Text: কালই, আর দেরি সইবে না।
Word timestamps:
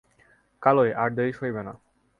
কালই, 0.61 0.91
আর 0.93 1.09
দেরি 1.09 1.33
সইবে 1.33 1.61
না। 1.63 1.73